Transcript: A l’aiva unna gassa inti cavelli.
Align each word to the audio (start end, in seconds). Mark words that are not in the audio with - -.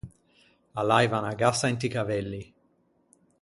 A 0.79 0.81
l’aiva 0.91 1.19
unna 1.21 1.35
gassa 1.43 1.71
inti 1.75 1.93
cavelli. 1.97 2.43